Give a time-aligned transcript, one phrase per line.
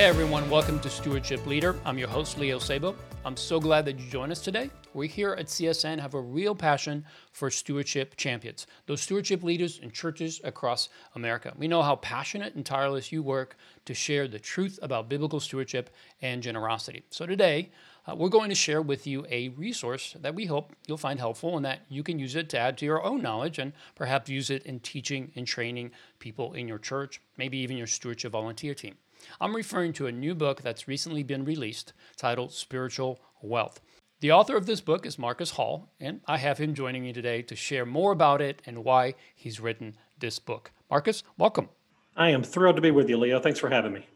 [0.00, 1.76] Hey everyone, welcome to Stewardship Leader.
[1.84, 2.96] I'm your host, Leo Sabo.
[3.22, 4.70] I'm so glad that you joined us today.
[4.94, 9.90] We here at CSN have a real passion for stewardship champions, those stewardship leaders in
[9.90, 11.52] churches across America.
[11.54, 15.90] We know how passionate and tireless you work to share the truth about biblical stewardship
[16.22, 17.02] and generosity.
[17.10, 17.68] So today,
[18.08, 21.56] uh, we're going to share with you a resource that we hope you'll find helpful
[21.56, 24.48] and that you can use it to add to your own knowledge and perhaps use
[24.48, 28.96] it in teaching and training people in your church, maybe even your stewardship volunteer team.
[29.40, 33.80] I'm referring to a new book that's recently been released titled Spiritual Wealth.
[34.20, 37.40] The author of this book is Marcus Hall, and I have him joining me today
[37.42, 40.72] to share more about it and why he's written this book.
[40.90, 41.70] Marcus, welcome.
[42.16, 43.40] I am thrilled to be with you, Leo.
[43.40, 44.06] Thanks for having me.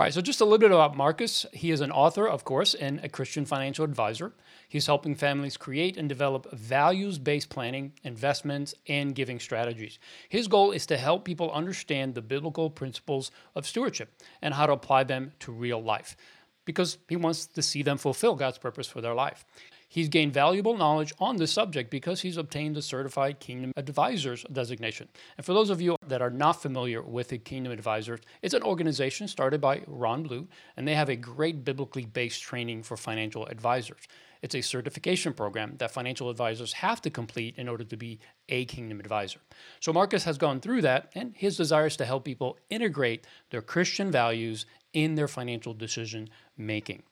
[0.00, 1.44] All right, so just a little bit about Marcus.
[1.52, 4.32] He is an author, of course, and a Christian financial advisor.
[4.66, 9.98] He's helping families create and develop values based planning, investments, and giving strategies.
[10.30, 14.72] His goal is to help people understand the biblical principles of stewardship and how to
[14.72, 16.16] apply them to real life
[16.64, 19.44] because he wants to see them fulfill God's purpose for their life.
[19.92, 25.08] He's gained valuable knowledge on this subject because he's obtained the Certified Kingdom Advisors designation.
[25.36, 28.62] And for those of you that are not familiar with the Kingdom Advisors, it's an
[28.62, 30.46] organization started by Ron Blue,
[30.76, 34.02] and they have a great biblically based training for financial advisors.
[34.42, 38.66] It's a certification program that financial advisors have to complete in order to be a
[38.66, 39.40] Kingdom Advisor.
[39.80, 43.60] So Marcus has gone through that, and his desire is to help people integrate their
[43.60, 47.02] Christian values in their financial decision making.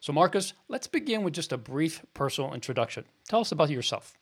[0.00, 3.04] So, Marcus, let's begin with just a brief personal introduction.
[3.28, 4.16] Tell us about yourself.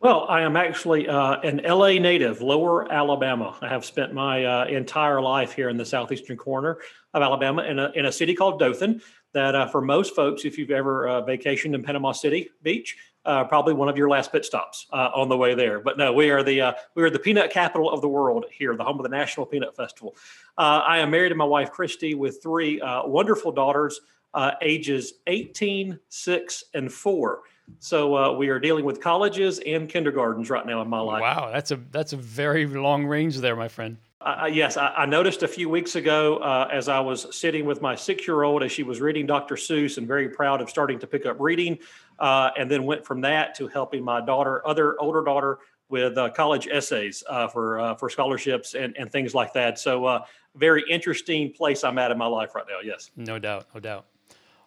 [0.00, 3.56] Well, I am actually uh, an LA native, Lower Alabama.
[3.60, 6.78] I have spent my uh, entire life here in the southeastern corner
[7.14, 9.02] of Alabama in a, in a city called Dothan.
[9.32, 13.42] That uh, for most folks, if you've ever uh, vacationed in Panama City Beach, uh,
[13.44, 15.80] probably one of your last pit stops uh, on the way there.
[15.80, 18.84] But no, we are the we are the peanut capital of the world here, the
[18.84, 20.16] home of the National Peanut Festival.
[20.56, 24.00] I am married to my wife Christy with three wonderful daughters
[24.34, 27.40] uh, ages 18, 6, and 4.
[27.80, 31.20] So uh, we are dealing with colleges and kindergartens right now in my life.
[31.20, 33.98] Wow, that's a that's a very long range there, my friend.
[34.20, 37.80] Uh, yes, I, I, noticed a few weeks ago uh, as I was sitting with
[37.80, 39.54] my six-year-old as she was reading Dr.
[39.54, 41.78] Seuss and very proud of starting to pick up reading,
[42.18, 45.58] uh, and then went from that to helping my daughter, other older daughter,
[45.88, 49.78] with uh, college essays uh, for uh, for scholarships and, and things like that.
[49.78, 50.24] So,
[50.56, 52.80] very interesting place I'm at in my life right now.
[52.82, 54.06] Yes, no doubt, no doubt.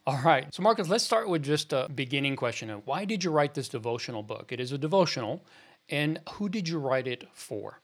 [0.07, 0.51] All right.
[0.53, 2.69] So, Marcus, let's start with just a beginning question.
[2.85, 4.51] Why did you write this devotional book?
[4.51, 5.43] It is a devotional.
[5.89, 7.81] And who did you write it for?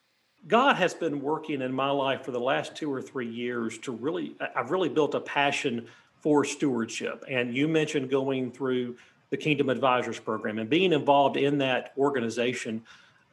[0.47, 3.91] God has been working in my life for the last two or three years to
[3.91, 5.87] really, I've really built a passion
[6.21, 7.23] for stewardship.
[7.29, 8.95] And you mentioned going through
[9.29, 12.81] the Kingdom Advisors Program and being involved in that organization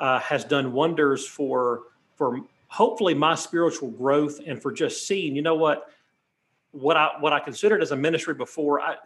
[0.00, 1.82] uh, has done wonders for,
[2.16, 5.90] for hopefully my spiritual growth and for just seeing, you know what,
[6.74, 8.96] what I what I considered as a ministry before, I,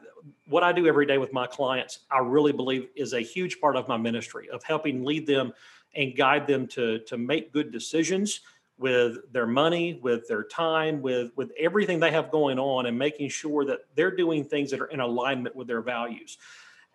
[0.48, 3.76] what I do every day with my clients, I really believe is a huge part
[3.76, 5.52] of my ministry of helping lead them
[5.94, 8.40] and guide them to to make good decisions
[8.78, 13.28] with their money, with their time, with with everything they have going on, and making
[13.28, 16.38] sure that they're doing things that are in alignment with their values.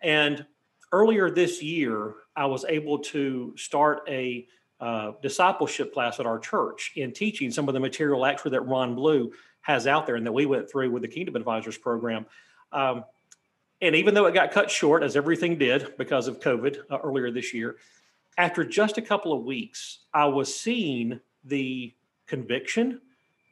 [0.00, 0.44] And
[0.90, 4.46] earlier this year, I was able to start a
[4.80, 8.96] uh, discipleship class at our church in teaching some of the material actually that Ron
[8.96, 9.32] Blue
[9.64, 12.26] has out there and that we went through with the Kingdom Advisors program.
[12.70, 13.04] Um,
[13.80, 17.30] and even though it got cut short, as everything did because of COVID uh, earlier
[17.30, 17.76] this year,
[18.36, 21.92] after just a couple of weeks, I was seeing the
[22.26, 23.00] conviction,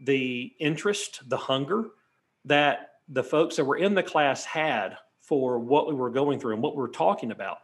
[0.00, 1.86] the interest, the hunger
[2.44, 6.54] that the folks that were in the class had for what we were going through
[6.54, 7.58] and what we were talking about.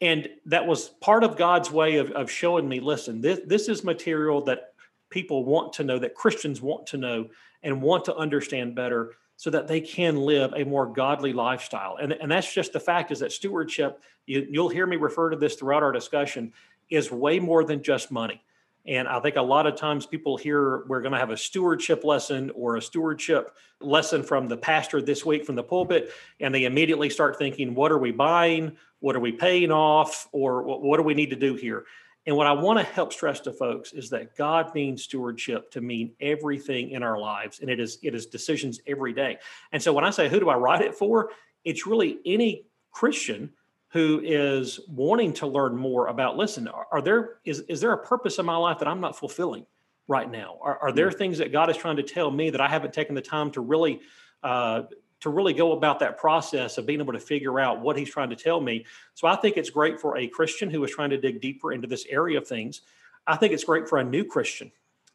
[0.00, 3.84] And that was part of God's way of, of showing me listen, this, this is
[3.84, 4.74] material that
[5.10, 7.28] people want to know, that Christians want to know,
[7.62, 11.96] and want to understand better so that they can live a more godly lifestyle.
[12.00, 15.36] And, and that's just the fact is that stewardship, you, you'll hear me refer to
[15.36, 16.52] this throughout our discussion,
[16.90, 18.42] is way more than just money.
[18.86, 22.04] And I think a lot of times people hear we're going to have a stewardship
[22.04, 26.64] lesson or a stewardship lesson from the pastor this week from the pulpit, and they
[26.64, 28.76] immediately start thinking, what are we buying?
[29.00, 30.28] What are we paying off?
[30.32, 31.84] Or what do we need to do here?
[32.28, 35.80] And what I want to help stress to folks is that God means stewardship to
[35.80, 39.38] mean everything in our lives, and it is it is decisions every day.
[39.72, 41.30] And so when I say who do I write it for,
[41.64, 43.50] it's really any Christian
[43.92, 47.98] who is wanting to learn more about listen are, are, there is, is there a
[47.98, 49.64] purpose in my life that i'm not fulfilling
[50.08, 51.16] right now are, are there mm.
[51.16, 53.62] things that god is trying to tell me that i haven't taken the time to
[53.62, 54.00] really
[54.42, 54.82] uh,
[55.20, 58.30] to really go about that process of being able to figure out what he's trying
[58.30, 58.84] to tell me
[59.14, 61.86] so i think it's great for a christian who is trying to dig deeper into
[61.86, 62.82] this area of things
[63.26, 64.70] i think it's great for a new christian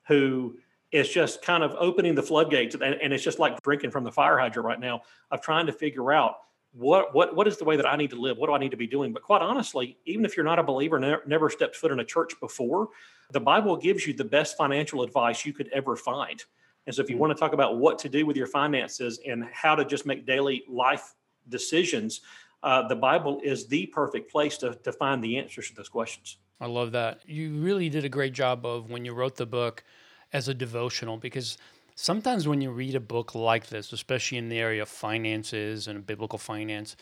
[0.07, 0.55] who
[0.91, 4.11] is just kind of opening the floodgates and, and it's just like drinking from the
[4.11, 5.01] fire hydrant right now
[5.31, 6.37] of trying to figure out
[6.73, 8.37] what what what is the way that I need to live?
[8.37, 9.13] What do I need to be doing?
[9.13, 12.05] But quite honestly, even if you're not a believer, never, never stepped foot in a
[12.05, 12.89] church before,
[13.31, 16.43] the Bible gives you the best financial advice you could ever find.
[16.85, 19.45] And so, if you want to talk about what to do with your finances and
[19.51, 21.13] how to just make daily life
[21.49, 22.21] decisions,
[22.63, 26.37] uh, the Bible is the perfect place to, to find the answers to those questions.
[26.59, 27.21] I love that.
[27.25, 29.83] You really did a great job of when you wrote the book
[30.31, 31.57] as a devotional because
[31.95, 36.05] sometimes when you read a book like this, especially in the area of finances and
[36.05, 36.95] biblical finance,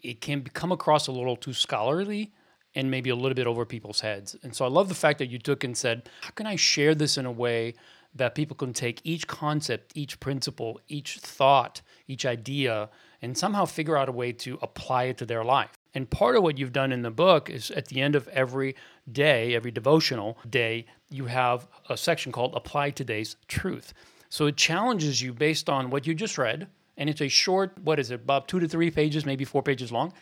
[0.00, 2.32] it can come across a little too scholarly
[2.74, 4.36] and maybe a little bit over people's heads.
[4.42, 6.94] And so I love the fact that you took and said, how can I share
[6.94, 7.74] this in a way
[8.14, 13.96] that people can take each concept, each principle, each thought, each idea, and somehow figure
[13.96, 15.72] out a way to apply it to their life?
[15.94, 18.76] And part of what you've done in the book is at the end of every
[19.10, 23.92] day, every devotional day, you have a section called Apply Today's Truth.
[24.28, 26.68] So it challenges you based on what you just read.
[26.96, 29.92] And it's a short, what is it, about two to three pages, maybe four pages
[29.92, 30.12] long.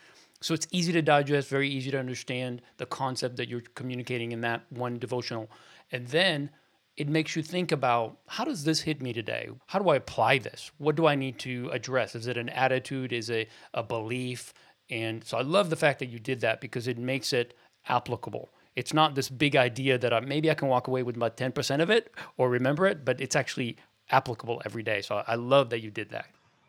[0.41, 4.41] So it's easy to digest, very easy to understand the concept that you're communicating in
[4.41, 5.51] that one devotional.
[5.93, 6.51] And then
[6.97, 9.49] it makes you think about how does this hit me today?
[9.67, 10.71] How do I apply this?
[10.79, 12.15] What do I need to address?
[12.15, 13.13] Is it an attitude?
[13.13, 14.53] Is it a belief?
[14.91, 17.57] And so I love the fact that you did that because it makes it
[17.89, 18.51] applicable.
[18.77, 21.81] It's not this big idea that I, maybe I can walk away with about 10%
[21.81, 23.77] of it or remember it, but it's actually
[24.11, 25.01] applicable every day.
[25.01, 26.27] So I love that you did that.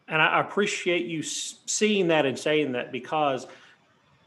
[0.08, 3.48] And I appreciate you seeing that and saying that because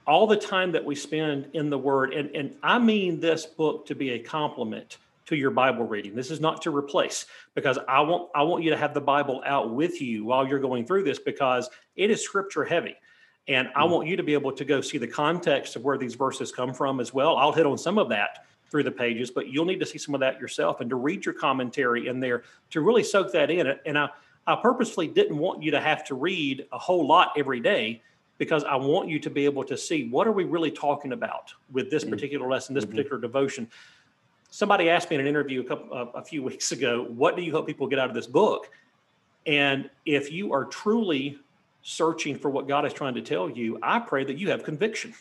[0.07, 3.87] all the time that we spend in the Word, and, and I mean this book
[3.87, 6.15] to be a complement to your Bible reading.
[6.15, 9.43] This is not to replace because I want I want you to have the Bible
[9.47, 12.97] out with you while you're going through this because it is scripture heavy.
[13.49, 13.91] And I mm.
[13.91, 16.73] want you to be able to go see the context of where these verses come
[16.73, 17.37] from as well.
[17.37, 20.15] I'll hit on some of that through the pages, but you'll need to see some
[20.15, 23.75] of that yourself and to read your commentary in there to really soak that in.
[23.87, 24.09] And I,
[24.47, 28.03] I purposefully didn't want you to have to read a whole lot every day
[28.39, 31.53] because I want you to be able to see what are we really talking about
[31.71, 32.11] with this mm.
[32.11, 32.93] particular lesson, this mm-hmm.
[32.93, 33.69] particular devotion.
[34.55, 37.43] Somebody asked me in an interview a couple uh, a few weeks ago, "What do
[37.43, 38.71] you hope people get out of this book?"
[39.47, 41.41] And if you are truly
[41.83, 45.13] searching for what God is trying to tell you, I pray that you have conviction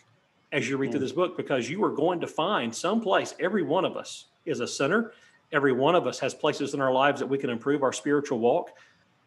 [0.52, 1.06] as you read through mm.
[1.06, 4.60] this book because you are going to find some place, every one of us is
[4.60, 5.14] a sinner.
[5.52, 8.38] Every one of us has places in our lives that we can improve our spiritual
[8.38, 8.70] walk.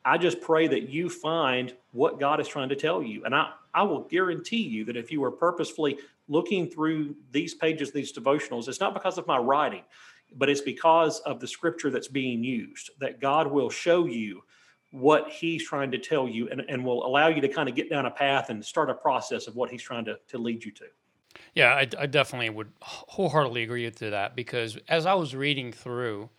[0.04, 3.24] I just pray that you find what God is trying to tell you.
[3.24, 7.92] And I, I will guarantee you that if you are purposefully looking through these pages,
[7.92, 9.82] these devotionals, it's not because of my writing,
[10.34, 14.42] but it's because of the scripture that's being used, that God will show you
[14.90, 17.90] what he's trying to tell you and, and will allow you to kind of get
[17.90, 20.72] down a path and start a process of what he's trying to, to lead you
[20.72, 20.84] to.
[21.54, 26.30] Yeah, I, I definitely would wholeheartedly agree to that because as I was reading through,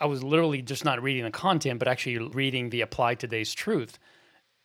[0.00, 3.98] I was literally just not reading the content, but actually reading the apply today's truth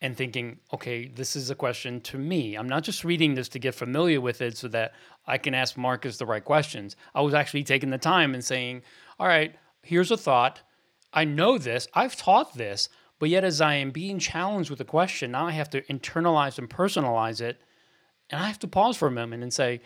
[0.00, 2.54] and thinking, okay, this is a question to me.
[2.54, 4.94] I'm not just reading this to get familiar with it so that
[5.26, 6.96] I can ask Marcus the right questions.
[7.14, 8.82] I was actually taking the time and saying,
[9.18, 10.60] all right, here's a thought.
[11.12, 12.88] I know this, I've taught this,
[13.18, 16.58] but yet as I am being challenged with a question, now I have to internalize
[16.58, 17.60] and personalize it.
[18.30, 19.80] And I have to pause for a moment and say,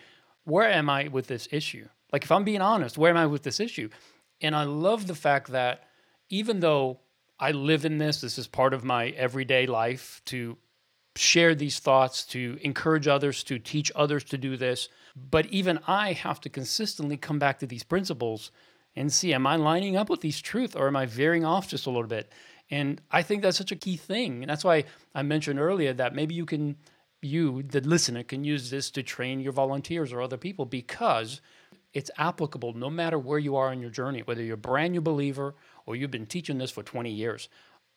[0.45, 1.87] where am I with this issue?
[2.13, 3.89] Like, if I'm being honest, where am I with this issue?
[4.39, 5.83] And I love the fact that
[6.29, 6.99] even though
[7.39, 10.57] I live in this, this is part of my everyday life to
[11.15, 14.89] share these thoughts, to encourage others, to teach others to do this.
[15.15, 18.51] But even I have to consistently come back to these principles
[18.95, 21.85] and see am I lining up with these truths or am I veering off just
[21.85, 22.31] a little bit?
[22.69, 24.41] And I think that's such a key thing.
[24.41, 26.77] And that's why I mentioned earlier that maybe you can
[27.21, 31.41] you, the listener, can use this to train your volunteers or other people because
[31.93, 35.01] it's applicable no matter where you are in your journey, whether you're a brand new
[35.01, 37.49] believer or you've been teaching this for 20 years.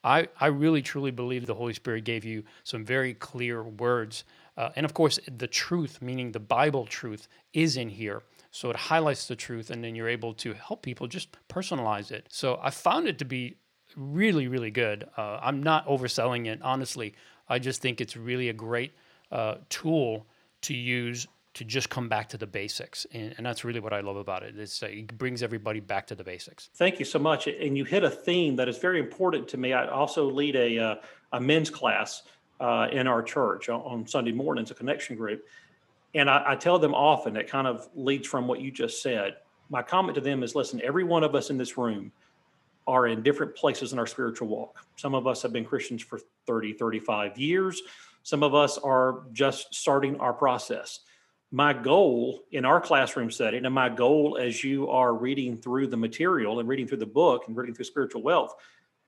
[0.04, 4.24] I, I really truly believe the Holy Spirit gave you some very clear words.
[4.56, 8.22] Uh, and of course, the truth, meaning the Bible truth, is in here.
[8.50, 12.26] So it highlights the truth, and then you're able to help people just personalize it.
[12.30, 13.56] So I found it to be
[13.96, 15.08] really, really good.
[15.16, 17.14] Uh, I'm not overselling it, honestly.
[17.48, 18.92] I just think it's really a great
[19.30, 20.26] uh, tool
[20.62, 21.26] to use
[21.58, 23.04] to just come back to the basics.
[23.12, 24.56] And, and that's really what I love about it.
[24.56, 26.70] It's, uh, it brings everybody back to the basics.
[26.76, 27.48] Thank you so much.
[27.48, 29.72] And you hit a theme that is very important to me.
[29.72, 30.94] I also lead a, uh,
[31.32, 32.22] a men's class
[32.60, 35.44] uh, in our church on Sunday mornings, a connection group.
[36.14, 39.38] And I, I tell them often, it kind of leads from what you just said.
[39.68, 42.12] My comment to them is listen, every one of us in this room
[42.86, 44.86] are in different places in our spiritual walk.
[44.94, 47.82] Some of us have been Christians for 30, 35 years.
[48.22, 51.00] Some of us are just starting our process.
[51.50, 55.96] My goal in our classroom setting, and my goal as you are reading through the
[55.96, 58.54] material and reading through the book and reading through spiritual wealth,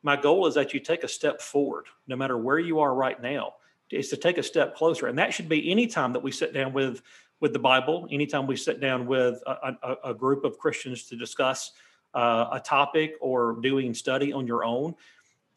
[0.02, 3.20] my goal is that you take a step forward, no matter where you are right
[3.20, 3.54] now,
[3.90, 5.06] is to take a step closer.
[5.08, 7.02] And that should be any time that we sit down with
[7.40, 11.16] with the Bible, anytime we sit down with a, a, a group of Christians to
[11.16, 11.72] discuss
[12.14, 14.94] uh, a topic or doing study on your own,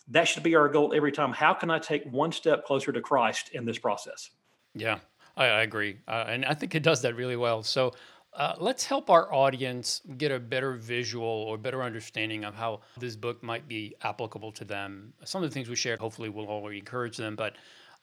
[0.08, 1.34] that should be our goal every time.
[1.34, 4.30] How can I take one step closer to Christ in this process?
[4.74, 5.00] Yeah,
[5.36, 5.98] I, I agree.
[6.08, 7.64] Uh, and I think it does that really well.
[7.64, 7.94] So
[8.34, 13.16] uh, let's help our audience get a better visual or better understanding of how this
[13.16, 15.14] book might be applicable to them.
[15.24, 17.56] Some of the things we shared hopefully will already encourage them, but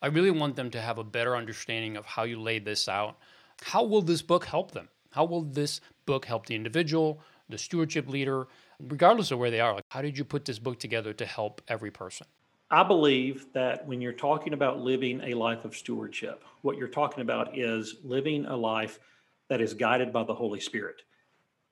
[0.03, 3.19] I really want them to have a better understanding of how you laid this out.
[3.63, 4.89] How will this book help them?
[5.11, 8.47] How will this book help the individual, the stewardship leader,
[8.79, 9.75] regardless of where they are?
[9.75, 12.27] Like, how did you put this book together to help every person?
[12.71, 17.23] I believe that when you're talking about living a life of stewardship, what you're talking
[17.23, 19.01] about is living a life
[19.49, 21.03] that is guided by the Holy Spirit.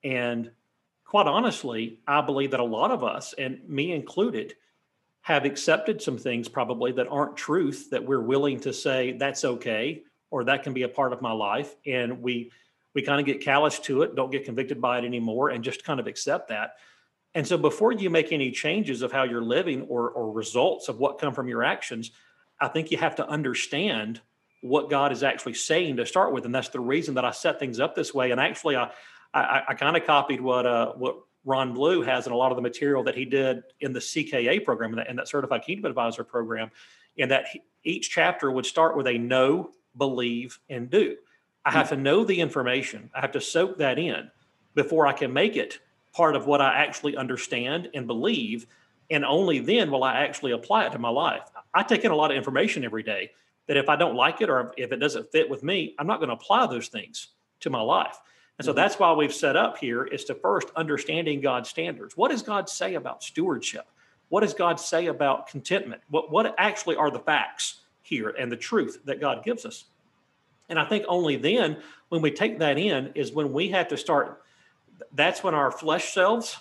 [0.02, 0.50] And
[1.04, 4.54] quite honestly, I believe that a lot of us, and me included,
[5.20, 10.02] have accepted some things probably that aren't truth that we're willing to say that's okay
[10.30, 12.50] or that can be a part of my life and we
[12.94, 15.84] we kind of get callous to it don't get convicted by it anymore and just
[15.84, 16.76] kind of accept that
[17.38, 20.98] and so before you make any changes of how you're living or or results of
[20.98, 22.10] what come from your actions
[22.60, 24.20] i think you have to understand
[24.60, 27.60] what god is actually saying to start with and that's the reason that i set
[27.60, 28.90] things up this way and actually i
[29.32, 32.56] i, I kind of copied what uh what Ron Blue has in a lot of
[32.56, 36.22] the material that he did in the CKA program and that, that Certified Kingdom Advisor
[36.22, 36.70] program,
[37.16, 41.16] and that he, each chapter would start with a know, believe, and do.
[41.64, 43.08] I have to know the information.
[43.14, 44.30] I have to soak that in
[44.74, 45.78] before I can make it
[46.18, 48.66] part of what I actually understand and believe.
[49.08, 51.48] And only then will I actually apply it to my life.
[51.72, 53.30] I take in a lot of information every day
[53.68, 56.18] that if I don't like it or if it doesn't fit with me, I'm not
[56.18, 57.28] going to apply those things
[57.60, 58.18] to my life.
[58.58, 58.78] And so mm-hmm.
[58.80, 62.16] that's why we've set up here is to first understanding God's standards.
[62.16, 63.86] What does God say about stewardship?
[64.28, 66.02] What does God say about contentment?
[66.10, 69.84] What, what actually are the facts here and the truth that God gives us?
[70.68, 73.96] And I think only then, when we take that in, is when we have to
[73.96, 74.42] start.
[75.12, 76.56] That's when our flesh selves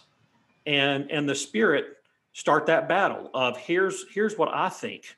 [0.66, 1.86] and and the spirit
[2.34, 5.16] start that battle of here's here's what I think,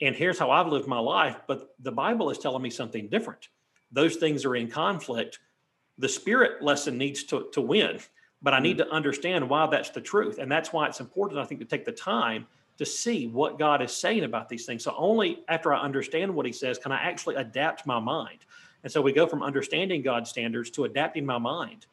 [0.00, 1.36] and here's how I've lived my life.
[1.46, 3.48] But the Bible is telling me something different.
[3.92, 5.38] Those things are in conflict
[5.98, 7.98] the spirit lesson needs to, to win
[8.42, 8.84] but i need mm.
[8.84, 11.84] to understand why that's the truth and that's why it's important i think to take
[11.84, 12.46] the time
[12.78, 16.46] to see what god is saying about these things so only after i understand what
[16.46, 18.40] he says can i actually adapt my mind
[18.82, 21.86] and so we go from understanding god's standards to adapting my mind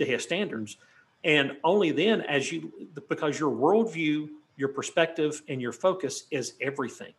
[0.00, 0.76] to his standards
[1.22, 2.72] and only then as you
[3.08, 7.14] because your worldview your perspective and your focus is everything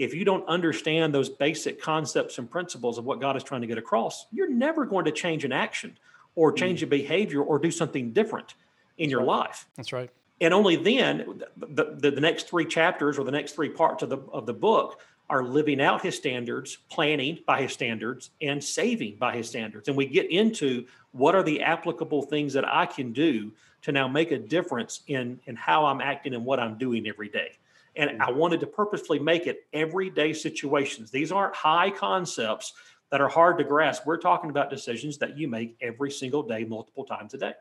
[0.00, 3.66] if you don't understand those basic concepts and principles of what God is trying to
[3.66, 5.98] get across, you're never going to change an action
[6.34, 6.56] or hmm.
[6.56, 8.54] change a behavior or do something different
[8.96, 9.26] in That's your right.
[9.26, 9.68] life.
[9.76, 10.10] That's right.
[10.40, 14.08] And only then, the, the, the, next three chapters or the next three parts of
[14.08, 19.16] the, of the book are living out his standards, planning by his standards, and saving
[19.16, 19.88] by his standards.
[19.88, 24.08] And we get into what are the applicable things that I can do to now
[24.08, 27.52] make a difference in, in how I'm acting and what I'm doing every day.
[27.96, 28.20] And mm.
[28.20, 31.10] I wanted to purposefully make it everyday situations.
[31.10, 32.74] These aren't high concepts
[33.10, 34.06] that are hard to grasp.
[34.06, 37.52] We're talking about decisions that you make every single day, multiple times a day.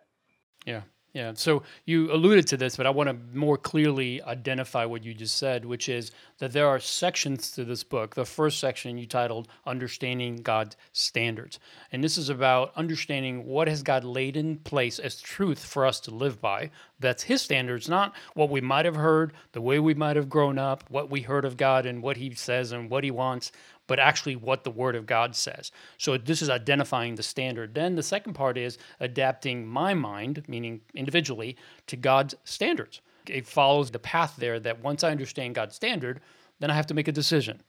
[0.66, 0.82] Yeah.
[1.12, 1.32] Yeah.
[1.34, 5.40] So you alluded to this, but I want to more clearly identify what you just
[5.40, 8.14] said, which is that there are sections to this book.
[8.14, 11.60] The first section you titled Understanding God's Standards.
[11.92, 16.00] And this is about understanding what has God laid in place as truth for us
[16.02, 16.70] to live by.
[17.00, 20.60] That's his standards, not what we might have heard, the way we might have grown
[20.60, 23.52] up, what we heard of God and what he says and what he wants,
[23.90, 25.72] but actually what the Word of God says.
[25.98, 27.74] So this is identifying the standard.
[27.74, 33.02] Then the second part is adapting my mind, meaning individually, to God's standards.
[33.28, 36.22] It follows the path there that once I understand God's standard,
[36.60, 37.64] then I have to make a decision.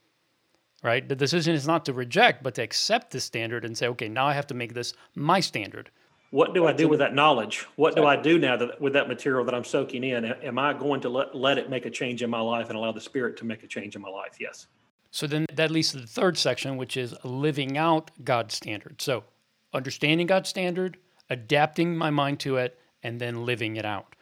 [0.83, 1.09] Right?
[1.09, 4.27] The decision is not to reject, but to accept the standard and say, okay, now
[4.27, 5.91] I have to make this my standard.
[6.31, 7.67] What do I do with that knowledge?
[7.77, 10.27] What do I do now that, with that material that I'm soaking in?
[10.27, 12.93] Am I going to let, let it make a change in my life and allow
[12.93, 14.37] the Spirit to make a change in my life?
[14.39, 14.67] Yes.
[15.11, 19.02] So then that leads to the third section, which is living out God's standard.
[19.02, 19.25] So
[19.73, 20.99] understanding God's standard,
[21.29, 24.14] adapting my mind to it, and then living it out.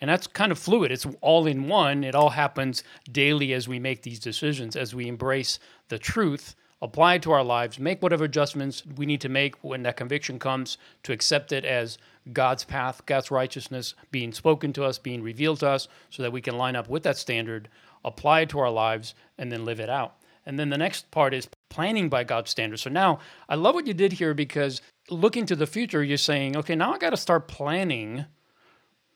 [0.00, 0.92] And that's kind of fluid.
[0.92, 2.04] It's all in one.
[2.04, 7.14] It all happens daily as we make these decisions, as we embrace the truth, apply
[7.14, 10.78] it to our lives, make whatever adjustments we need to make when that conviction comes
[11.02, 11.98] to accept it as
[12.32, 16.40] God's path, God's righteousness being spoken to us, being revealed to us, so that we
[16.40, 17.68] can line up with that standard,
[18.02, 20.16] apply it to our lives, and then live it out.
[20.46, 22.82] And then the next part is planning by God's standards.
[22.82, 23.18] So now
[23.48, 24.80] I love what you did here because
[25.10, 28.24] looking to the future, you're saying, okay, now I got to start planning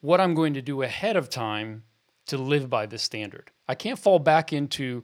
[0.01, 1.85] what I'm going to do ahead of time
[2.27, 3.51] to live by this standard.
[3.69, 5.03] I can't fall back into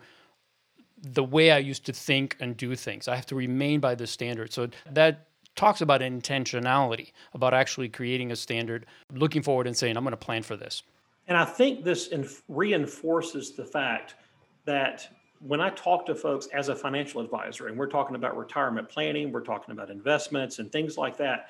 [1.02, 3.08] the way I used to think and do things.
[3.08, 4.52] I have to remain by the standard.
[4.52, 10.04] So that talks about intentionality, about actually creating a standard, looking forward and saying, I'm
[10.04, 10.82] going to plan for this.
[11.26, 12.12] And I think this
[12.48, 14.14] reinforces the fact
[14.64, 15.08] that
[15.40, 19.32] when I talk to folks as a financial advisor, and we're talking about retirement planning,
[19.32, 21.48] we're talking about investments and things like that,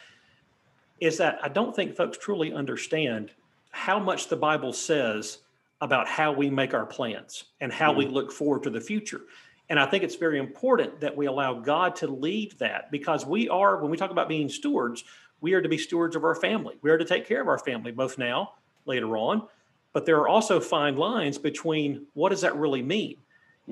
[1.00, 3.32] is that I don't think folks truly understand
[3.70, 5.38] how much the Bible says
[5.80, 7.99] about how we make our plans and how mm-hmm.
[7.99, 9.23] we look forward to the future.
[9.68, 13.49] And I think it's very important that we allow God to lead that because we
[13.49, 15.04] are, when we talk about being stewards,
[15.40, 16.75] we are to be stewards of our family.
[16.82, 18.54] We are to take care of our family, both now,
[18.85, 19.47] later on.
[19.92, 23.16] But there are also fine lines between what does that really mean?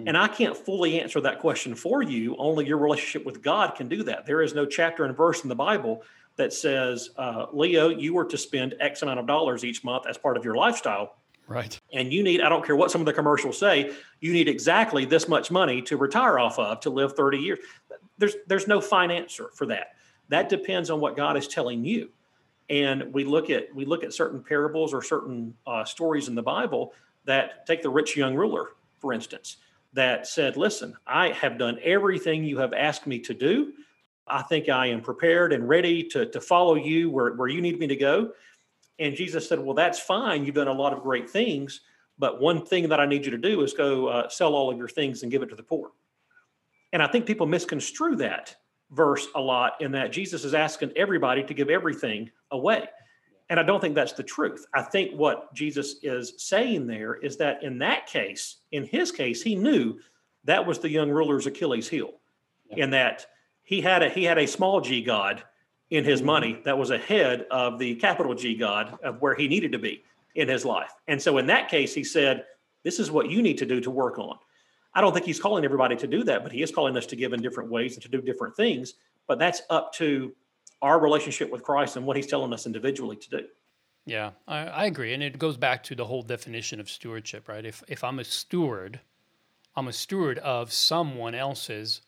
[0.06, 2.36] And I can't fully answer that question for you.
[2.36, 4.26] Only your relationship with God can do that.
[4.26, 6.02] There is no chapter and verse in the Bible
[6.36, 10.16] that says, uh, Leo, you were to spend X amount of dollars each month as
[10.16, 11.16] part of your lifestyle.
[11.46, 11.78] Right.
[11.92, 15.04] And you need, I don't care what some of the commercials say, you need exactly
[15.04, 17.58] this much money to retire off of to live 30 years.
[18.18, 19.94] There's there's no fine answer for that.
[20.28, 22.10] That depends on what God is telling you.
[22.68, 26.42] And we look at we look at certain parables or certain uh, stories in the
[26.42, 26.92] Bible
[27.24, 29.56] that take the rich young ruler, for instance
[29.92, 33.72] that said, Listen, I have done everything you have asked me to do.
[34.26, 37.78] I think I am prepared and ready to, to follow you where, where you need
[37.78, 38.32] me to go.
[38.98, 40.44] And Jesus said, Well, that's fine.
[40.44, 41.80] You've done a lot of great things.
[42.18, 44.76] But one thing that I need you to do is go uh, sell all of
[44.76, 45.92] your things and give it to the poor.
[46.92, 48.56] And I think people misconstrue that
[48.90, 52.88] verse a lot in that Jesus is asking everybody to give everything away.
[53.50, 54.66] And I don't think that's the truth.
[54.74, 59.42] I think what Jesus is saying there is that in that case, in his case,
[59.42, 59.98] he knew
[60.44, 62.12] that was the young ruler's Achilles heel,
[62.70, 62.84] yeah.
[62.84, 63.26] in that
[63.64, 65.44] he had a he had a small g god
[65.90, 66.26] in his mm-hmm.
[66.26, 70.04] money that was ahead of the capital G God of where he needed to be
[70.34, 70.92] in his life.
[71.06, 72.44] And so in that case, he said,
[72.84, 74.36] This is what you need to do to work on.
[74.94, 77.16] I don't think he's calling everybody to do that, but he is calling us to
[77.16, 78.94] give in different ways and to do different things.
[79.26, 80.34] But that's up to
[80.82, 83.40] our relationship with Christ and what He's telling us individually to do.
[84.06, 87.64] Yeah, I, I, agree, and it goes back to the whole definition of stewardship, right?
[87.64, 89.00] If if I'm a steward,
[89.76, 92.00] I'm a steward of someone else's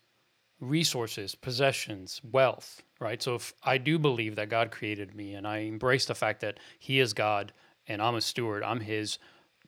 [0.61, 3.23] resources, possessions, wealth, right?
[3.23, 6.59] So if I do believe that God created me and I embrace the fact that
[6.79, 7.53] He is God
[7.87, 9.19] and I'm a steward, I'm His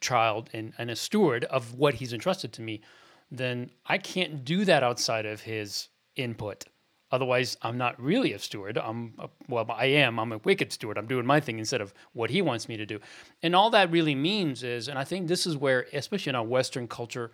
[0.01, 2.83] child and, and a steward of what He's entrusted to me,
[3.31, 6.65] then I can't do that outside of His input.
[7.13, 8.79] Otherwise, I'm not really a steward.
[8.79, 10.19] I'm a, well, I am.
[10.19, 10.97] I'm a wicked steward.
[10.97, 12.99] I'm doing my thing instead of what he wants me to do.
[13.43, 16.43] And all that really means is, and I think this is where, especially in our
[16.43, 17.31] Western culture,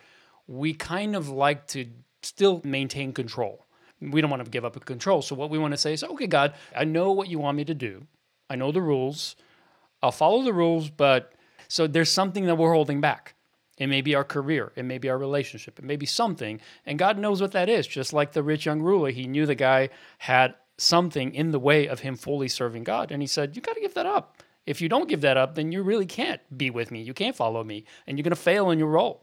[0.49, 1.87] we kind of like to
[2.23, 3.67] still maintain control.
[4.01, 5.23] We don't want to give up control.
[5.23, 7.65] So what we want to say is, okay, God, I know what you want me
[7.65, 8.07] to do.
[8.51, 9.37] I know the rules.
[10.03, 11.33] I'll follow the rules, but
[11.69, 13.35] so there's something that we're holding back.
[13.79, 14.73] It may be our career.
[14.77, 15.79] It may be our relationship.
[15.79, 16.61] It may be something.
[16.85, 17.87] And God knows what that is.
[17.87, 21.87] Just like the rich young ruler, he knew the guy had something in the way
[21.87, 23.13] of him fully serving God.
[23.13, 24.43] And he said, You got to give that up.
[24.67, 27.01] If you don't give that up, then you really can't be with me.
[27.01, 27.85] You can't follow me.
[28.07, 29.23] And you're going to fail in your role.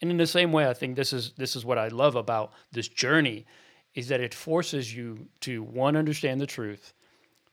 [0.00, 2.52] And in the same way, I think this is this is what I love about
[2.72, 3.46] this journey
[3.94, 6.92] is that it forces you to one understand the truth,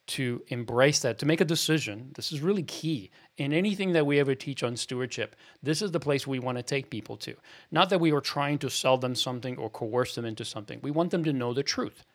[0.05, 2.11] to embrace that, to make a decision.
[2.15, 5.35] This is really key in anything that we ever teach on stewardship.
[5.61, 7.35] This is the place we want to take people to.
[7.71, 10.79] Not that we are trying to sell them something or coerce them into something.
[10.81, 12.05] We want them to know the truth.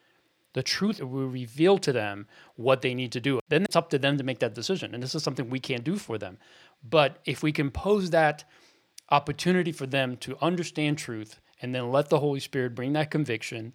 [0.55, 2.27] The truth will reveal to them
[2.57, 3.41] what they need to do.
[3.49, 4.95] Then it's up to them to make that decision.
[4.95, 6.39] And this is something we can't do for them.
[6.89, 8.45] But if we can pose that
[9.11, 13.73] opportunity for them to understand truth and then let the Holy Spirit bring that conviction,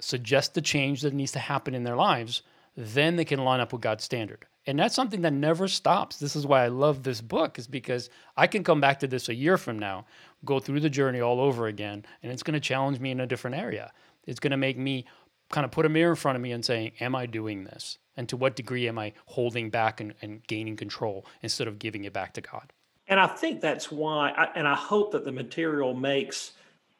[0.00, 2.42] suggest the change that needs to happen in their lives,
[2.76, 4.46] then they can line up with God's standard.
[4.66, 6.18] And that's something that never stops.
[6.18, 9.28] This is why I love this book, is because I can come back to this
[9.28, 10.06] a year from now,
[10.44, 13.26] go through the journey all over again, and it's going to challenge me in a
[13.26, 13.92] different area.
[14.26, 15.04] It's going to make me
[15.50, 17.98] kind of put a mirror in front of me and saying, Am I doing this?
[18.16, 22.04] And to what degree am I holding back and, and gaining control instead of giving
[22.04, 22.72] it back to God?
[23.06, 26.52] And I think that's why, I, and I hope that the material makes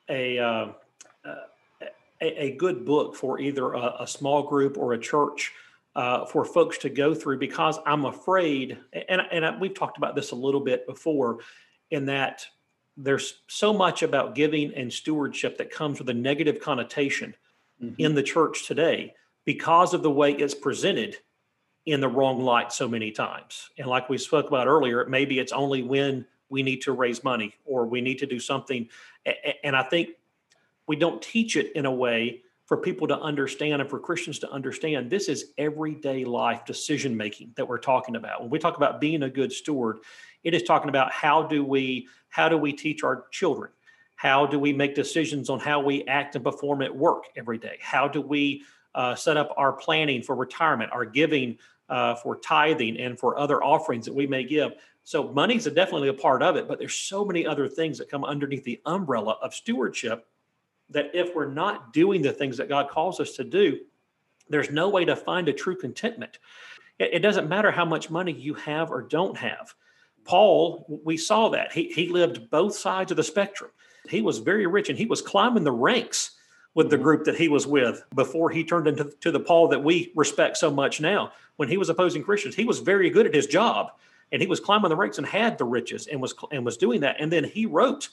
[0.09, 0.67] a, uh,
[1.25, 1.35] uh,
[2.21, 5.53] a, good book for either a, a, small group or a church
[5.97, 8.79] uh, for folks to go through because I'm afraid,
[9.09, 11.39] and, and we've talked about this a little bit before,
[11.91, 12.47] in that
[12.97, 17.35] there's so much about giving and stewardship that comes with a negative connotation
[17.83, 17.95] mm-hmm.
[17.99, 21.17] in the church today because of the way it's presented
[21.87, 23.69] in the wrong light so many times.
[23.79, 27.55] And like we spoke about earlier, maybe it's only when we need to raise money
[27.65, 28.89] or we need to do something.
[29.63, 30.11] And I think
[30.87, 34.51] we don't teach it in a way for people to understand and for Christians to
[34.51, 38.41] understand this is everyday life decision making that we're talking about.
[38.41, 39.99] When we talk about being a good steward,
[40.45, 43.71] it is talking about how do we how do we teach our children?
[44.17, 47.79] How do we make decisions on how we act and perform at work every day?
[47.81, 48.63] How do we
[48.95, 53.63] uh, set up our planning for retirement, our giving uh, for tithing, and for other
[53.63, 54.73] offerings that we may give?
[55.03, 58.25] So money's definitely a part of it, but there's so many other things that come
[58.25, 60.27] underneath the umbrella of stewardship
[60.91, 63.81] that if we're not doing the things that God calls us to do,
[64.49, 66.39] there's no way to find a true contentment.
[66.99, 69.75] It, it doesn't matter how much money you have or don't have.
[70.25, 71.73] Paul, we saw that.
[71.73, 73.71] He, he lived both sides of the spectrum.
[74.09, 76.33] He was very rich and he was climbing the ranks
[76.75, 77.05] with the mm-hmm.
[77.05, 80.57] group that he was with before he turned into to the Paul that we respect
[80.57, 81.33] so much now.
[81.57, 83.93] When he was opposing Christians, he was very good at his job
[84.33, 87.01] and he was climbing the ranks and had the riches and was and was doing
[87.01, 87.17] that.
[87.21, 88.09] And then he wrote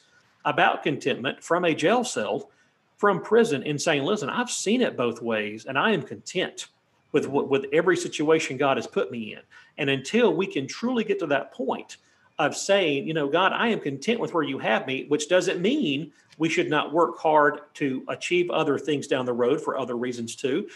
[0.45, 2.51] about contentment from a jail cell
[3.01, 6.67] from prison and saying, listen, I've seen it both ways and I am content
[7.11, 9.39] with with every situation God has put me in.
[9.79, 11.97] And until we can truly get to that point
[12.37, 15.59] of saying, you know, God, I am content with where you have me, which doesn't
[15.59, 19.97] mean we should not work hard to achieve other things down the road for other
[19.97, 20.69] reasons too.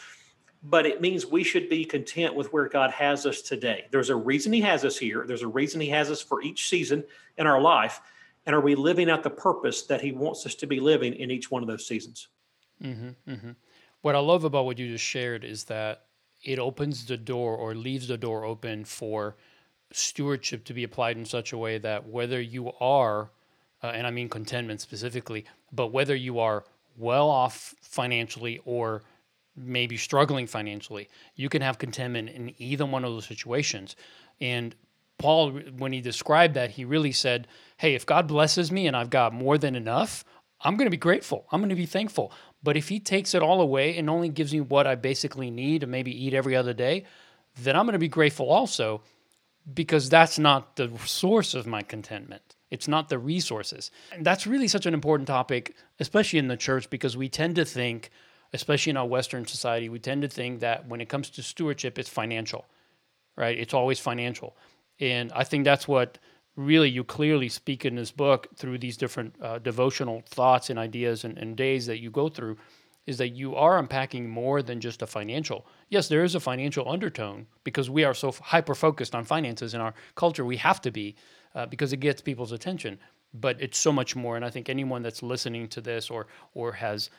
[0.64, 3.86] But it means we should be content with where God has us today.
[3.92, 5.26] There's a reason He has us here.
[5.28, 7.04] There's a reason He has us for each season
[7.38, 8.02] in our life.
[8.46, 11.32] And are we living out the purpose that He wants us to be living in
[11.32, 12.28] each one of those seasons?
[12.84, 13.52] Mm-hmm, mm-hmm.
[14.02, 16.04] What I love about what you just shared is that
[16.44, 19.36] it opens the door or leaves the door open for
[19.92, 23.32] stewardship to be applied in such a way that whether you are,
[23.84, 26.66] uh, and I mean contentment specifically, but whether you are
[26.98, 29.04] well off financially or
[29.56, 33.96] maybe struggling financially, you can have contentment in either one of those situations.
[34.42, 34.76] And
[35.18, 39.10] Paul, when he described that, he really said, Hey, if God blesses me and I've
[39.10, 40.24] got more than enough,
[40.62, 41.46] I'm going to be grateful.
[41.52, 42.32] I'm going to be thankful.
[42.64, 45.82] But if he takes it all away and only gives me what I basically need
[45.82, 47.04] to maybe eat every other day,
[47.62, 49.02] then I'm going to be grateful also
[49.74, 52.56] because that's not the source of my contentment.
[52.72, 53.92] It's not the resources.
[54.12, 57.66] And that's really such an important topic, especially in the church, because we tend to
[57.66, 58.10] think,
[58.54, 61.98] especially in our Western society, we tend to think that when it comes to stewardship,
[62.00, 62.66] it's financial,
[63.38, 63.58] right?
[63.58, 64.56] It's always financial.
[65.00, 66.18] And I think that's what
[66.56, 71.24] really you clearly speak in this book through these different uh, devotional thoughts and ideas
[71.24, 72.58] and, and days that you go through
[73.06, 75.68] is that you are unpacking more than just a financial.
[75.90, 79.82] Yes, there is a financial undertone because we are so hyper focused on finances in
[79.82, 80.44] our culture.
[80.44, 81.16] We have to be
[81.54, 83.00] uh, because it gets people's attention.
[83.34, 84.38] But it's so much more.
[84.38, 87.10] And I think anyone that's listening to this or or has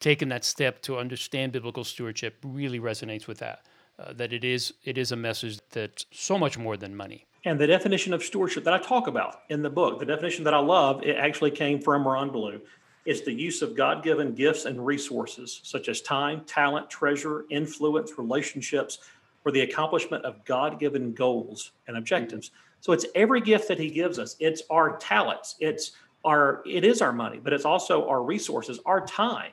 [0.00, 3.66] taken that step to understand biblical stewardship really resonates with that.
[3.98, 7.25] Uh, that it is it is a message that's so much more than money.
[7.46, 10.52] And the definition of stewardship that I talk about in the book, the definition that
[10.52, 12.60] I love, it actually came from Ron Blue.
[13.04, 18.18] It's the use of God given gifts and resources such as time, talent, treasure, influence,
[18.18, 18.98] relationships
[19.44, 22.50] for the accomplishment of God given goals and objectives.
[22.80, 24.34] So it's every gift that He gives us.
[24.40, 25.54] It's our talents.
[25.60, 25.92] It's
[26.24, 29.52] our, it is our money, but it's also our resources, our time.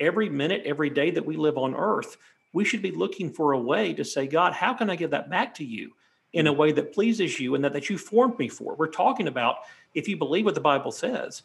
[0.00, 2.16] Every minute, every day that we live on earth,
[2.52, 5.30] we should be looking for a way to say, God, how can I give that
[5.30, 5.92] back to you?
[6.32, 8.74] In a way that pleases you and that, that you formed me for.
[8.74, 9.58] We're talking about
[9.94, 11.42] if you believe what the Bible says,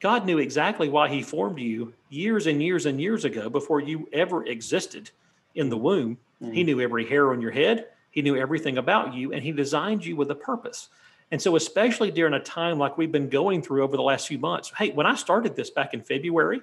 [0.00, 4.08] God knew exactly why He formed you years and years and years ago before you
[4.12, 5.10] ever existed
[5.54, 6.18] in the womb.
[6.42, 6.54] Mm.
[6.54, 10.04] He knew every hair on your head, He knew everything about you, and He designed
[10.04, 10.88] you with a purpose.
[11.30, 14.38] And so, especially during a time like we've been going through over the last few
[14.38, 16.60] months, hey, when I started this back in February,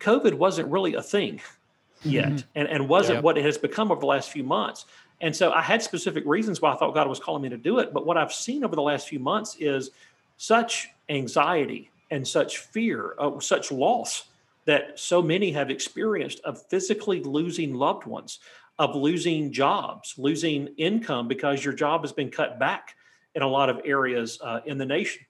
[0.00, 1.40] COVID wasn't really a thing
[2.02, 2.48] yet mm-hmm.
[2.54, 3.24] and, and wasn't yep.
[3.24, 4.84] what it has become over the last few months.
[5.20, 7.78] And so I had specific reasons why I thought God was calling me to do
[7.78, 7.92] it.
[7.92, 9.90] But what I've seen over the last few months is
[10.36, 14.28] such anxiety and such fear, uh, such loss
[14.64, 18.38] that so many have experienced of physically losing loved ones,
[18.78, 22.94] of losing jobs, losing income because your job has been cut back
[23.34, 25.24] in a lot of areas uh, in the nation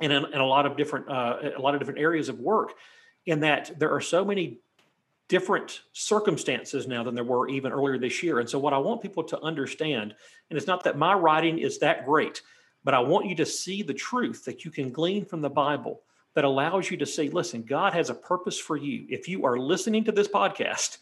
[0.00, 2.74] and in, in a lot of different uh, a lot of different areas of work
[3.26, 4.58] in that there are so many
[5.28, 8.40] different circumstances now than there were even earlier this year.
[8.40, 10.14] And so, what I want people to understand,
[10.50, 12.42] and it's not that my writing is that great,
[12.84, 16.02] but I want you to see the truth that you can glean from the Bible
[16.34, 19.06] that allows you to see listen, God has a purpose for you.
[19.08, 20.98] If you are listening to this podcast,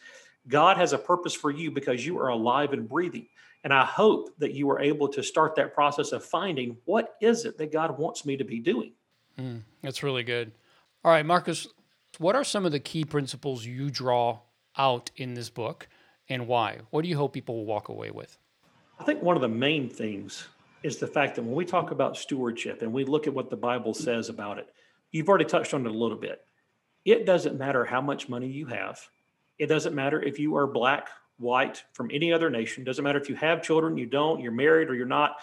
[0.48, 3.26] God has a purpose for you because you are alive and breathing.
[3.64, 7.44] And I hope that you are able to start that process of finding what is
[7.44, 8.92] it that God wants me to be doing.
[9.38, 10.52] Mm, that's really good.
[11.04, 11.66] All right, Marcus,
[12.18, 14.40] what are some of the key principles you draw
[14.76, 15.88] out in this book
[16.28, 16.78] and why?
[16.90, 18.38] What do you hope people will walk away with?
[18.98, 20.48] I think one of the main things
[20.82, 23.56] is the fact that when we talk about stewardship and we look at what the
[23.56, 24.68] Bible says about it,
[25.10, 26.44] you've already touched on it a little bit.
[27.04, 29.00] It doesn't matter how much money you have.
[29.58, 32.82] It doesn't matter if you are black, white, from any other nation.
[32.82, 35.36] It doesn't matter if you have children, you don't, you're married, or you're not.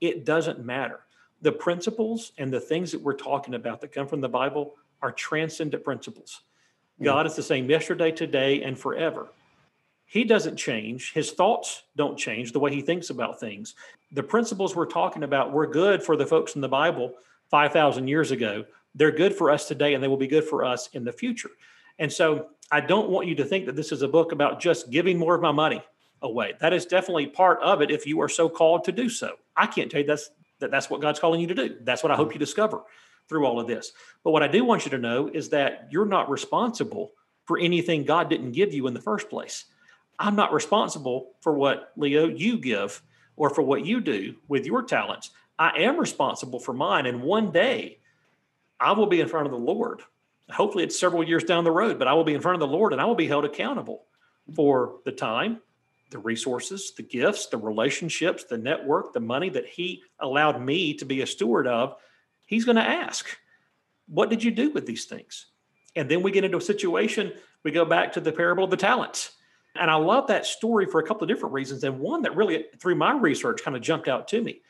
[0.00, 1.00] It doesn't matter.
[1.42, 5.12] The principles and the things that we're talking about that come from the Bible are
[5.12, 6.42] transcendent principles.
[7.00, 9.28] God is the same yesterday, today, and forever.
[10.04, 11.12] He doesn't change.
[11.12, 13.74] His thoughts don't change the way he thinks about things.
[14.10, 17.14] The principles we're talking about were good for the folks in the Bible
[17.50, 18.64] 5,000 years ago.
[18.94, 21.50] They're good for us today, and they will be good for us in the future.
[21.98, 24.90] And so I don't want you to think that this is a book about just
[24.90, 25.82] giving more of my money
[26.22, 26.54] away.
[26.60, 29.36] That is definitely part of it if you are so called to do so.
[29.56, 30.30] I can't tell you that's
[30.60, 31.76] that that's what God's calling you to do.
[31.82, 32.34] That's what I hope mm-hmm.
[32.34, 32.82] you discover
[33.28, 33.92] through all of this.
[34.24, 37.12] But what I do want you to know is that you're not responsible
[37.44, 39.64] for anything God didn't give you in the first place.
[40.18, 43.02] I'm not responsible for what Leo you give
[43.36, 45.30] or for what you do with your talents.
[45.58, 47.06] I am responsible for mine.
[47.06, 47.98] And one day
[48.80, 50.02] I will be in front of the Lord.
[50.50, 52.74] Hopefully it's several years down the road, but I will be in front of the
[52.74, 54.04] Lord and I will be held accountable
[54.54, 55.60] for the time,
[56.10, 61.04] the resources, the gifts, the relationships, the network, the money that He allowed me to
[61.04, 61.96] be a steward of.
[62.48, 63.24] He's going to ask,
[64.08, 65.46] What did you do with these things?
[65.94, 67.32] And then we get into a situation,
[67.62, 69.32] we go back to the parable of the talents
[69.78, 71.84] and I love that story for a couple of different reasons.
[71.84, 74.60] And one that really, through my research, kind of jumped out to me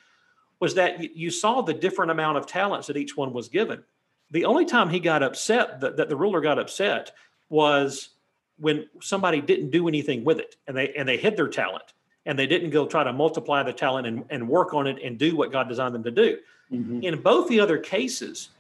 [0.61, 3.83] was that you saw the different amount of talents that each one was given.
[4.31, 7.13] The only time he got upset, that, that the ruler got upset,
[7.49, 8.11] was
[8.59, 11.95] when somebody didn't do anything with it and they and they hid their talent
[12.29, 15.19] and they didn't go try to multiply the talent and, and work on it and
[15.19, 16.37] do what God designed them to do.
[16.71, 17.03] Mm-hmm.
[17.03, 18.51] In both the other cases,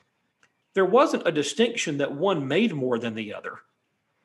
[0.74, 3.58] there wasn't a distinction that one made more than the other.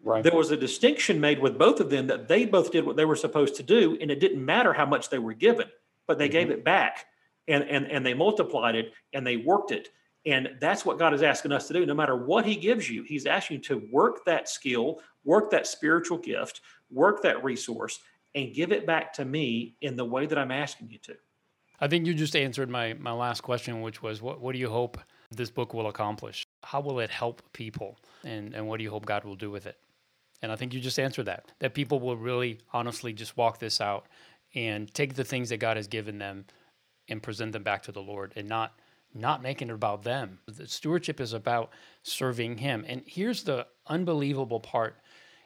[0.01, 0.23] Right.
[0.23, 3.03] There was a distinction made with both of them that they both did what they
[3.03, 5.67] were supposed to do, and it didn't matter how much they were given,
[6.07, 6.31] but they mm-hmm.
[6.31, 7.07] gave it back
[7.49, 9.89] and, and, and they multiplied it and they worked it.
[10.25, 11.85] And that's what God is asking us to do.
[11.85, 15.67] No matter what He gives you, He's asking you to work that skill, work that
[15.67, 17.99] spiritual gift, work that resource,
[18.35, 21.15] and give it back to me in the way that I'm asking you to.
[21.79, 24.69] I think you just answered my, my last question, which was what, what do you
[24.69, 24.97] hope
[25.31, 26.45] this book will accomplish?
[26.63, 27.97] How will it help people?
[28.23, 29.77] And, and what do you hope God will do with it?
[30.41, 33.81] And I think you just answered that, that people will really honestly just walk this
[33.81, 34.07] out
[34.55, 36.45] and take the things that God has given them
[37.09, 38.73] and present them back to the Lord and not
[39.15, 40.39] not making it about them.
[40.47, 42.83] The stewardship is about serving him.
[42.87, 44.95] And here's the unbelievable part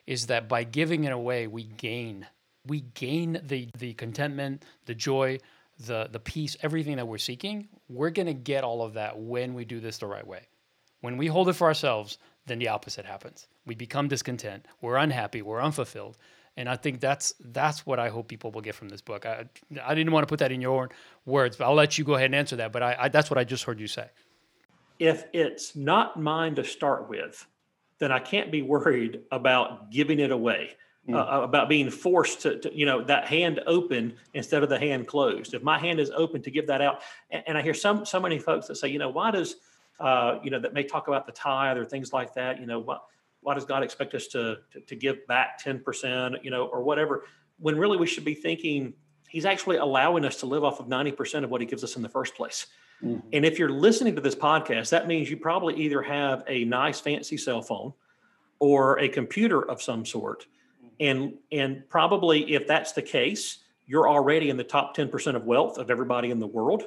[0.05, 2.27] is that by giving it away, we gain.
[2.67, 5.39] We gain the the contentment, the joy,
[5.79, 7.67] the the peace, everything that we're seeking.
[7.89, 10.47] We're going to get all of that when we do this the right way.
[11.01, 13.47] When we hold it for ourselves, then the opposite happens.
[13.65, 14.65] We become discontent.
[14.81, 15.41] We're unhappy.
[15.41, 16.17] We're unfulfilled.
[16.55, 19.25] And I think that's that's what I hope people will get from this book.
[19.25, 19.45] I,
[19.85, 20.89] I didn't want to put that in your
[21.25, 22.71] words, but I'll let you go ahead and answer that.
[22.71, 24.07] But I, I that's what I just heard you say.
[24.97, 27.45] If it's not mine to start with,
[27.99, 30.71] then I can't be worried about giving it away.
[31.13, 35.07] Uh, about being forced to, to, you know, that hand open instead of the hand
[35.07, 35.53] closed.
[35.53, 38.19] If my hand is open to give that out, and, and I hear some so
[38.19, 39.55] many folks that say, you know, why does
[39.99, 42.59] uh, you know, that may talk about the tithe or things like that.
[42.59, 43.03] You know, what
[43.41, 46.35] why does God expect us to to, to give back ten percent?
[46.43, 47.25] You know, or whatever.
[47.59, 48.93] When really we should be thinking
[49.29, 51.95] He's actually allowing us to live off of ninety percent of what He gives us
[51.95, 52.67] in the first place.
[53.03, 53.27] Mm-hmm.
[53.33, 56.99] And if you're listening to this podcast, that means you probably either have a nice
[56.99, 57.93] fancy cell phone
[58.59, 60.47] or a computer of some sort.
[60.99, 65.77] And and probably if that's the case, you're already in the top 10% of wealth
[65.77, 66.83] of everybody in the world.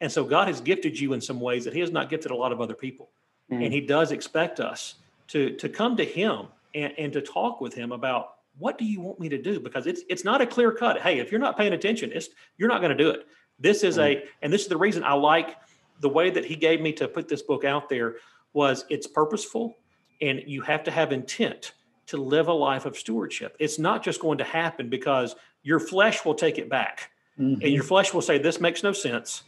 [0.00, 2.36] And so God has gifted you in some ways that He has not gifted a
[2.36, 3.10] lot of other people.
[3.50, 3.64] Mm.
[3.64, 4.94] And He does expect us
[5.28, 9.00] to, to come to Him and, and to talk with Him about what do you
[9.00, 9.60] want me to do?
[9.60, 11.00] Because it's it's not a clear cut.
[11.00, 13.26] Hey, if you're not paying attention, it's you're not going to do it.
[13.58, 14.04] This is mm.
[14.04, 15.56] a and this is the reason I like
[16.00, 18.16] the way that he gave me to put this book out there
[18.52, 19.76] was it's purposeful
[20.20, 21.72] and you have to have intent
[22.10, 23.56] to live a life of stewardship.
[23.58, 27.10] It's not just going to happen because your flesh will take it back.
[27.38, 27.62] Mm-hmm.
[27.62, 29.44] And your flesh will say, This makes no sense.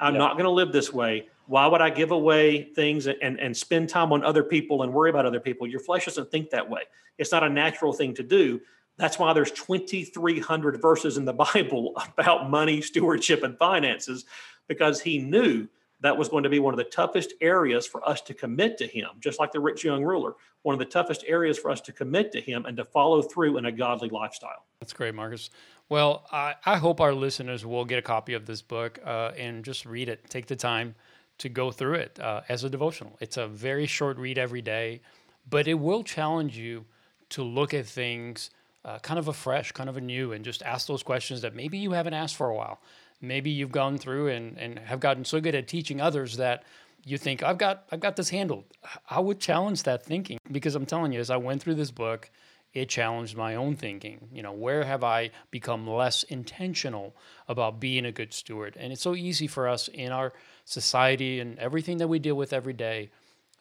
[0.00, 0.20] I'm yep.
[0.20, 1.28] not going to live this way.
[1.46, 5.10] Why would I give away things and, and spend time on other people and worry
[5.10, 5.66] about other people?
[5.66, 6.82] Your flesh doesn't think that way.
[7.18, 8.60] It's not a natural thing to do.
[8.96, 14.24] That's why there's 2,300 verses in the Bible about money, stewardship, and finances,
[14.68, 15.68] because he knew
[16.00, 18.86] that was going to be one of the toughest areas for us to commit to
[18.86, 21.92] him, just like the rich young ruler, one of the toughest areas for us to
[21.92, 24.64] commit to him and to follow through in a godly lifestyle.
[24.80, 25.50] That's great, Marcus.
[25.88, 29.64] Well, I, I hope our listeners will get a copy of this book uh, and
[29.64, 30.28] just read it.
[30.28, 30.94] Take the time
[31.38, 33.16] to go through it uh, as a devotional.
[33.20, 35.00] It's a very short read every day,
[35.48, 36.84] but it will challenge you
[37.30, 38.50] to look at things
[38.84, 41.92] uh, kind of afresh, kind of anew, and just ask those questions that maybe you
[41.92, 42.80] haven't asked for a while
[43.20, 46.64] maybe you've gone through and, and have gotten so good at teaching others that
[47.04, 48.64] you think I've got I've got this handled.
[49.08, 52.30] I would challenge that thinking because I'm telling you, as I went through this book,
[52.72, 54.28] it challenged my own thinking.
[54.32, 57.16] You know, where have I become less intentional
[57.48, 58.76] about being a good steward?
[58.78, 60.32] And it's so easy for us in our
[60.64, 63.10] society and everything that we deal with every day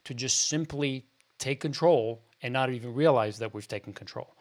[0.05, 1.05] to just simply
[1.37, 4.35] take control and not even realize that we've taken control.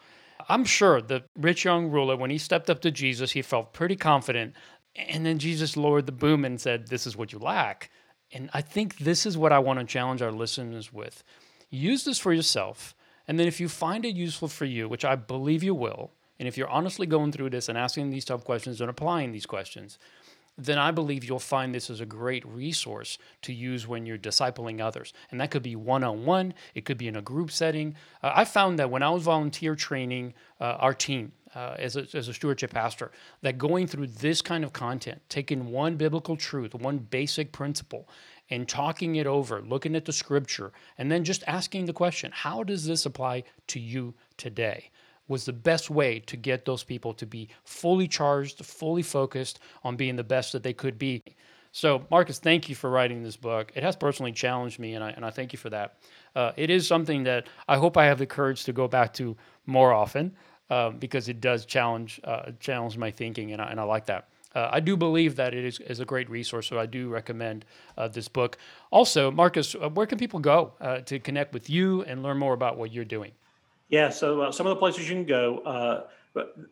[0.49, 3.97] I'm sure the rich young ruler, when he stepped up to Jesus, he felt pretty
[3.97, 4.55] confident
[4.97, 7.91] and then Jesus lowered the boom and said, This is what you lack.
[8.33, 11.23] And I think this is what I want to challenge our listeners with.
[11.71, 12.95] Use this for yourself.
[13.27, 16.49] And then if you find it useful for you, which I believe you will, and
[16.49, 19.99] if you're honestly going through this and asking these tough questions and applying these questions,
[20.57, 24.81] then I believe you'll find this is a great resource to use when you're discipling
[24.81, 25.13] others.
[25.31, 27.97] And that could be one on one, it could be in a group setting.
[28.23, 32.07] Uh, I found that when I was volunteer training uh, our team, uh, as, a,
[32.15, 33.11] as a stewardship pastor
[33.43, 38.09] that going through this kind of content, taking one biblical truth, one basic principle,
[38.51, 42.63] and talking it over, looking at the scripture, and then just asking the question, how
[42.63, 44.91] does this apply to you today?
[45.29, 49.97] Was the best way to get those people to be fully charged, fully focused on
[49.97, 51.23] being the best that they could be.
[51.73, 53.73] So, Marcus, thank you for writing this book.
[53.75, 55.97] It has personally challenged me, and I, and I thank you for that.
[56.37, 59.37] Uh, it is something that I hope I have the courage to go back to
[59.67, 60.37] more often
[60.75, 64.29] um, because it does challenge uh, challenge my thinking, and I, and I like that.
[64.55, 67.65] Uh, I do believe that it is, is a great resource, so I do recommend
[67.97, 68.59] uh, this book.
[68.91, 72.55] Also, Marcus, uh, where can people go uh, to connect with you and learn more
[72.55, 73.33] about what you're doing?
[73.89, 76.07] Yeah, so uh, some of the places you can go.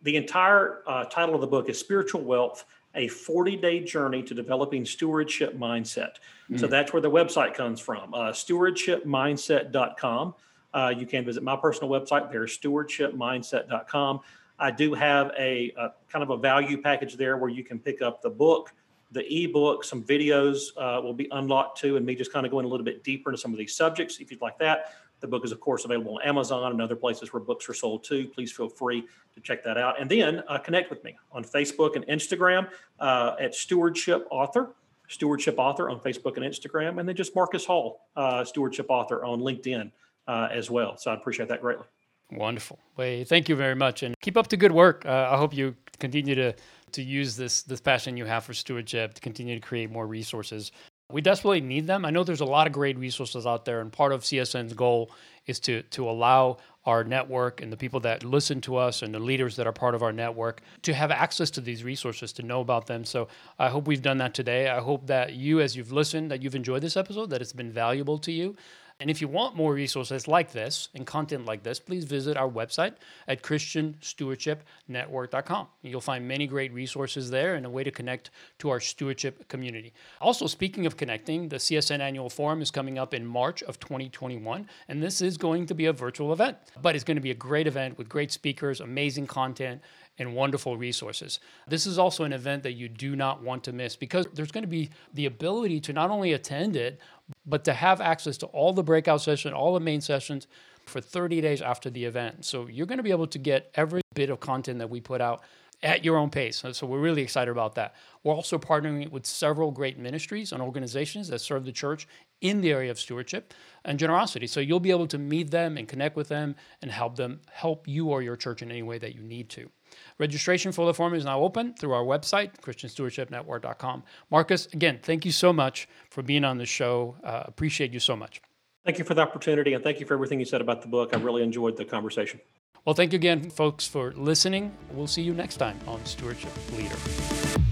[0.03, 4.85] the entire title of the book is Spiritual Wealth a 40 day journey to developing
[4.85, 6.17] stewardship mindset.
[6.49, 6.59] Mm.
[6.59, 10.35] So that's where the website comes from uh, stewardshipmindset.com.
[10.73, 14.19] Uh, you can visit my personal website there, stewardshipmindset.com.
[14.59, 18.01] I do have a, a, kind of a value package there where you can pick
[18.01, 18.73] up the book,
[19.11, 22.65] the ebook, some videos uh, will be unlocked too, and me just kind of going
[22.65, 24.93] a little bit deeper into some of these subjects if you'd like that.
[25.19, 28.03] The book is, of course, available on Amazon and other places where books are sold
[28.03, 28.27] too.
[28.27, 29.05] Please feel free
[29.35, 30.01] to check that out.
[30.01, 34.71] And then uh, connect with me on Facebook and Instagram uh, at Stewardship Author.
[35.07, 39.41] Stewardship Author on Facebook and Instagram, and then just Marcus Hall, uh, Stewardship Author on
[39.41, 39.91] LinkedIn
[40.27, 40.97] uh, as well.
[40.97, 41.85] So I appreciate that greatly.
[42.31, 42.79] Wonderful.
[42.97, 45.05] Well, thank you very much, and keep up the good work.
[45.05, 46.53] Uh, I hope you continue to
[46.93, 50.71] to use this this passion you have for stewardship to continue to create more resources.
[51.11, 52.05] We desperately need them.
[52.05, 55.11] I know there's a lot of great resources out there, and part of CSN's goal
[55.45, 59.19] is to to allow our network and the people that listen to us and the
[59.19, 62.59] leaders that are part of our network to have access to these resources to know
[62.59, 65.93] about them so i hope we've done that today i hope that you as you've
[65.93, 68.55] listened that you've enjoyed this episode that it's been valuable to you
[68.99, 72.49] and if you want more resources like this and content like this, please visit our
[72.49, 72.93] website
[73.27, 75.67] at ChristianStewardshipNetwork.com.
[75.81, 79.93] You'll find many great resources there and a way to connect to our stewardship community.
[80.21, 84.69] Also, speaking of connecting, the CSN Annual Forum is coming up in March of 2021,
[84.87, 87.35] and this is going to be a virtual event, but it's going to be a
[87.35, 89.81] great event with great speakers, amazing content,
[90.19, 91.39] and wonderful resources.
[91.67, 94.63] This is also an event that you do not want to miss because there's going
[94.63, 96.99] to be the ability to not only attend it,
[97.45, 100.47] but to have access to all the breakout sessions, all the main sessions
[100.85, 102.45] for 30 days after the event.
[102.45, 105.21] So you're going to be able to get every bit of content that we put
[105.21, 105.41] out
[105.81, 106.63] at your own pace.
[106.71, 107.95] So we're really excited about that.
[108.23, 112.07] We're also partnering with several great ministries and organizations that serve the church
[112.39, 114.47] in the area of stewardship and generosity.
[114.47, 117.87] So you'll be able to meet them and connect with them and help them help
[117.87, 119.69] you or your church in any way that you need to.
[120.17, 124.03] Registration for the forum is now open through our website, ChristianStewardshipNetwork.com.
[124.31, 127.15] Marcus, again, thank you so much for being on the show.
[127.23, 128.41] Uh, appreciate you so much.
[128.85, 131.15] Thank you for the opportunity and thank you for everything you said about the book.
[131.15, 132.41] I really enjoyed the conversation.
[132.85, 134.75] Well, thank you again, folks, for listening.
[134.91, 137.69] We'll see you next time on Stewardship Leader.